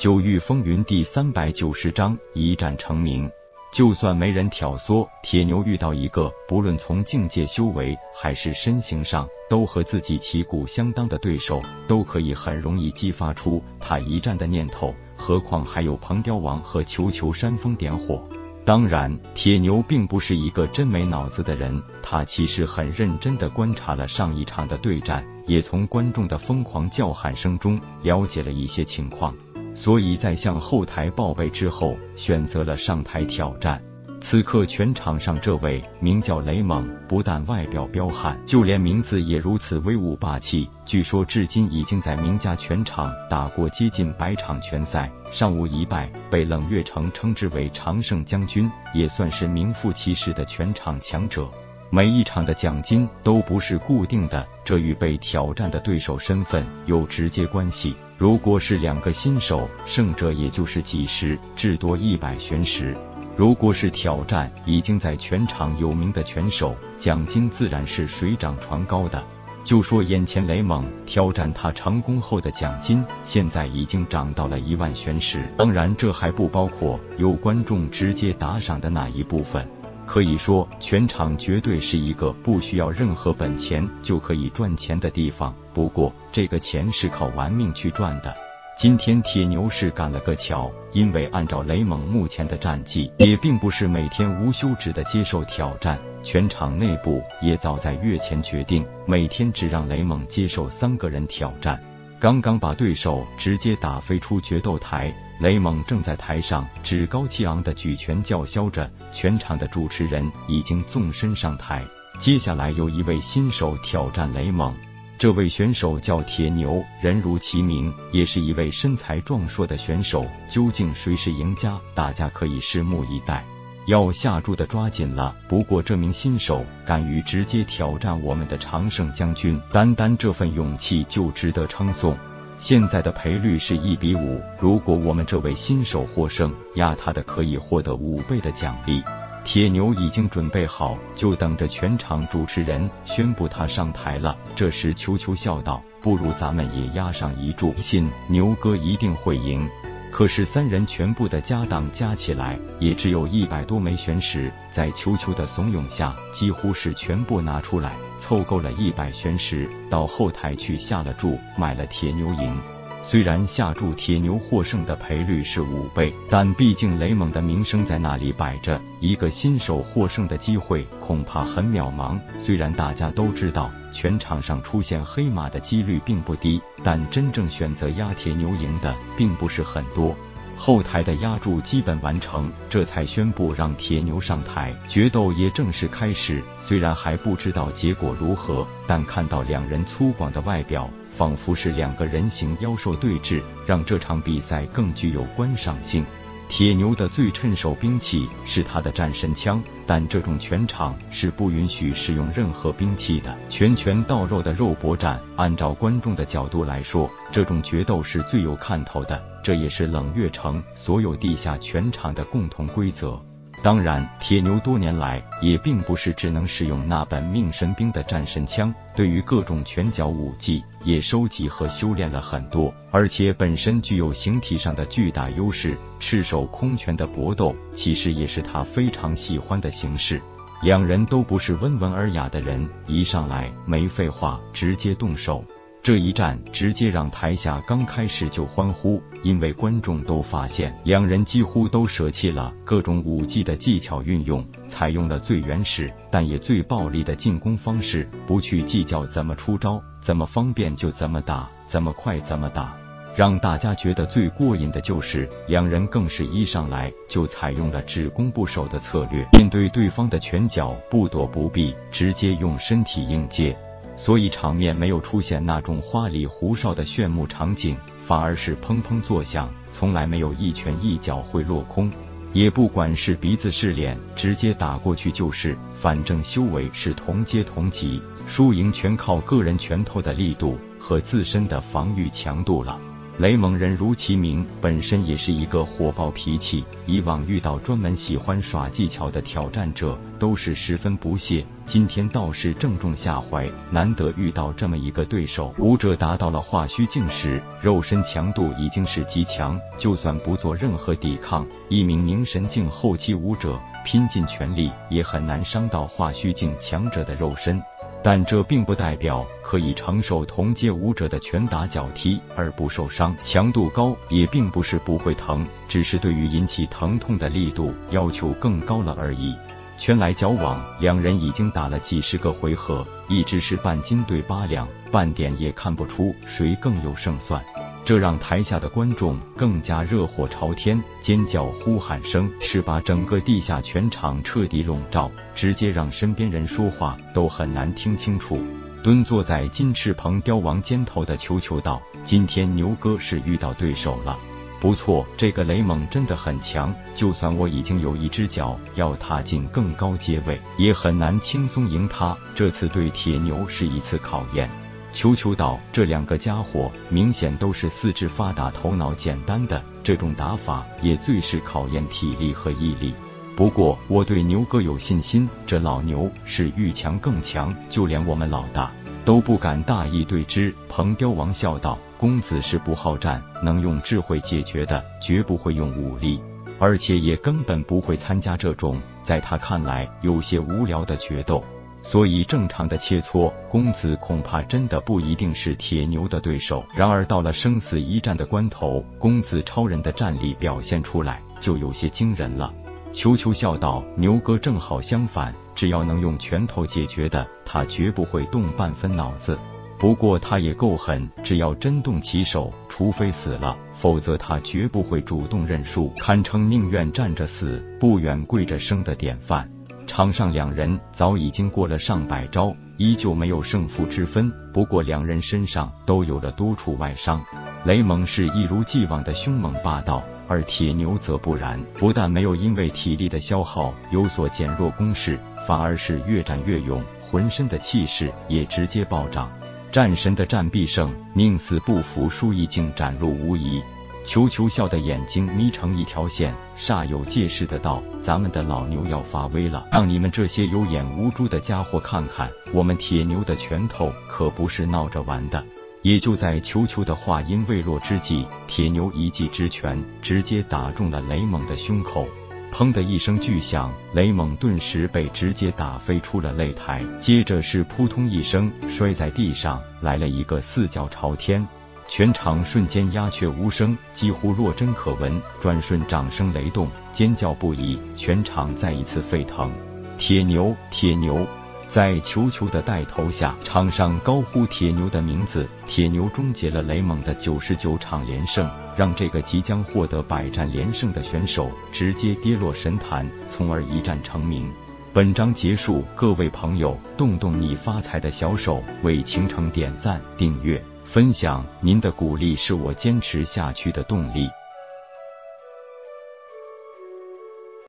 [0.00, 3.30] 九域风云第三百九十章一战成名。
[3.70, 14.94] 就算没人挑唆，铁牛遇到一个不论从境界修为还是身形上都和自己旗鼓相当的对手，都可以很容易激发出他一战的念头。
[15.18, 18.26] 何况还有鹏雕王和球球煽风点火。
[18.64, 29.34] 当然，铁牛并不是一个真没脑子的人，他其实很认真的观察了上一场的对战，也从观众的疯狂叫喊声中了解了一些情况。
[29.82, 33.82] 所以在向后台报备之后，选择了上台挑战。
[34.20, 40.68] 此刻全场上这位名叫雷猛，不但外表彪悍，就连名字也如此威武霸气。
[40.84, 51.48] 据说至今已经在名家拳场打过接近百场拳赛，尚无一败，被冷月城称之为常胜将军，也算是名副其实的拳场强者。
[51.88, 57.96] 每一场的奖金都不是固定的，这与被挑战的对手身份有直接关系。
[58.20, 62.94] 如果是两个新手，胜者也就是几十至多一百玄石；
[63.34, 69.24] 如果是挑战已经在全场有名的拳手，奖金自然是水涨船高的。
[69.64, 75.42] 就说眼前雷猛挑战他成功后的奖金，现在已经涨到了一万玄石。
[75.56, 79.66] 当然，这还不包括有观众直接打赏的那一部分。
[80.10, 85.54] 可以说，全场绝对是一个不需要任何本钱就可以赚钱的地方。
[85.72, 88.34] 不过，这个钱是靠玩命去赚的。
[88.76, 95.96] 今天铁牛是赶了个巧，因为按照雷蒙目前的战绩，也并不是每天无休止的接受挑战。
[96.24, 101.80] 全场内部也早在月前决定，每天只让雷蒙接受三个人挑战。
[102.18, 105.14] 刚刚把对手直接打飞出决斗台。
[105.40, 111.82] 雷蒙正在台上趾高气昂的举拳叫嚣着，全场的主持人已经纵身上台。
[112.18, 114.74] 接下来有一位新手挑战雷蒙，
[115.18, 120.26] 这位选手叫铁牛，人如其名，也是一位身材壮硕的选手。
[120.50, 123.42] 究竟谁是赢家，大家可以拭目以待。
[123.86, 125.34] 要下注的抓紧了。
[125.48, 132.14] 不过这名新手敢于直接挑战我们的常胜将军，单单这份勇气就值得称颂。
[132.60, 139.02] 现在的赔率是一比五，如果我们这位新手获胜，压他的可以获得五倍的奖励。
[139.42, 144.36] 铁牛已经准备好，就等着全场主持人宣布他上台了。
[144.54, 149.66] 这时，秋秋笑道：“不如咱们也压上一注，信牛哥一定会赢。”
[150.10, 162.79] 可是三人全部的家当加起来也只有一百多枚玄石，在秋秋的怂恿下，几乎是全部拿出来，凑够了一百玄石，到后台去下了注，买了铁牛赢。
[163.02, 172.18] 虽然下注铁牛获胜的赔率是五倍，但毕竟雷蒙的名声在那里摆着，一个新手获胜的机会恐怕很渺茫。
[172.38, 180.14] 虽然大家都知道全场上出现黑马的几率并不低，但真正选择压铁牛赢的并不是很多。
[180.62, 186.42] 后台的压注基本完成，这才宣布让铁牛上台，决斗也正式开始。
[186.60, 190.86] 虽然还不知道结果如何，但看到两人粗犷的外表。
[191.16, 196.04] 仿佛是两个人形妖兽对峙，让这场比赛更具有观赏性。
[196.50, 205.18] 铁牛的最趁手兵器是他的战神枪，但这种拳场是不允许使用任何兵器的，拳拳到肉的肉搏战。
[205.36, 213.18] 按照观众的角度来说，这种决斗是最有看头的，这也是冷月城所有地下拳场的共同规则。
[213.62, 225.76] 当然，铁牛多年来也并不是只能使用那本命神兵的战神枪，对于各种拳脚武技也收集和修炼了很多，而且本身具有形体上的巨大优势。
[225.98, 230.22] 赤手空拳的搏斗其实也是他非常喜欢的形式。
[230.62, 235.44] 两人都不是温文尔雅的人，一上来没废话，直接动手。
[235.82, 252.76] 这一战直接让台下刚开始就欢呼，因为观众都发现两人几乎都舍弃了各种武技的技巧运用，采用了最原始但也最暴力的进攻方式，不去计较怎么出招，怎么方便就怎么打，怎么快怎么打。
[253.16, 263.56] 让大家觉得最过瘾的就是两人更是一上来就采用了只攻不守的策略，面对对方的拳脚不躲不避，直接用身体应接。
[264.02, 267.76] 所以场面没有出现那种花里胡哨的炫目场景，
[268.06, 271.92] 反而是砰砰作响，从来没有一拳一脚会落空，
[272.32, 282.80] 也不管是鼻子是脸，直接打过去就是，反正修为是同阶同级，输赢全靠个人拳头的力度和自身的防御强度了。
[283.20, 286.64] 雷蒙人如其名，本身也是一个火爆脾气。
[286.86, 291.44] 以往遇到专门喜欢耍技巧的挑战者，都是十分不屑。
[291.66, 295.54] 今天倒是正中下怀，难得遇到这么一个对手。
[295.58, 307.62] 武者达到了化虚境时，肉身强度已经是极强，就算不做任何抵抗，一名凝神境后期武者拼尽全力，也很难伤到化虚境强者的肉身。
[308.02, 319.34] 但这并不代表可以承受同阶武者的拳打脚踢而不受伤，强度高也并不是不会疼，只是对于引起疼痛的力度要求更高了而已。
[319.76, 327.42] 拳来脚往，两人已经打了几十个回合，一直是半斤对八两，半点也看不出谁更有胜算。
[327.90, 338.40] 这让台下的观众更加热火朝天，尖叫呼喊声是把整个地下全场彻底笼罩，直接让身边人说话都很难听清楚。
[338.80, 344.16] 蹲坐在金翅鹏雕王肩头的球球道：“今天牛哥是遇到对手了，
[344.60, 346.72] 不错，这个雷蒙真的很强。
[346.94, 352.16] 就算我已经有一只脚要踏进更高阶位，也很难轻松赢他。
[352.36, 354.48] 这次对铁牛是一次考验。”
[354.92, 362.92] 球球道：“这两个家伙明显都是四肢发达、头脑简单的，这种打法也最是考验体力和毅力。
[363.36, 368.70] 不过我对牛哥有信心，这老牛是遇强更强，就连我们老大
[369.04, 376.20] 都不敢大意对之。”鹏雕王笑道：“公子是不好战，能用智慧解决的，绝不会用武力，
[376.58, 381.42] 而且也根本不会参加这种在他看来有些无聊的决斗。”
[381.82, 386.64] 所以，正常的切磋，公子恐怕真的不一定是铁牛的对手。
[386.74, 392.52] 然而，到了生死一战的关头，公子超人的战力表现出来，就有些惊人了。
[392.92, 399.38] 球球笑道：“牛哥正好相反，只要能用拳头解决的，他绝不会动半分脑子。
[399.78, 409.48] 不过，他也够狠，只要真动起手，除非死了，否则他绝不会主动认输，堪称宁愿站着死，不愿跪着生的典范。”
[409.90, 414.30] 场上两人早已经过了上百招，依旧没有胜负之分。
[414.54, 417.20] 不过两人身上都有了多处外伤。
[417.64, 429.28] 雷蒙是一如既往的凶猛霸道，而铁牛则不然，不但没有因为体力的消耗有所减弱攻势，反而是越战越勇，浑身的气势也直接暴涨。
[429.72, 433.60] 战神的战必胜，宁死不服输已经展露无遗。
[434.04, 445.44] 球球笑的眼睛眯成一条线，煞有介事的道：“咱们的老牛要发威了，让你们这些有眼无珠的家伙看看，我们铁牛的拳头可不是闹着玩的。”
[445.82, 452.06] 也就在球球的话音未落之际，铁牛一记直拳直接打中了雷蒙的胸口，
[452.52, 461.46] 砰的一声巨响，雷蒙顿时被直接打飞出了擂台，接着是扑通一声摔在地上，来了一个四脚朝天。
[461.90, 465.20] 全场瞬间鸦雀无声，几乎若真可闻。
[465.40, 469.50] 转瞬掌声雷动，尖叫不已，全场再一次沸腾。
[469.98, 471.26] 铁牛，铁牛！
[471.68, 475.44] 在球球的带头下，场上高呼铁牛的名字。
[475.66, 484.48] 铁牛终结了雷蒙的九十九场连胜，让这个即将获得百战连胜的选手直接跌落神坛，从而一战成名。
[484.92, 490.62] 本章结束，各位朋友，动动你发财的小手，为倾城点赞订阅。
[490.92, 494.28] 分享您的鼓励是我坚持下去的动力。